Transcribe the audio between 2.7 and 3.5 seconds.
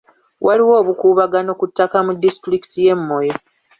y'e Moyo.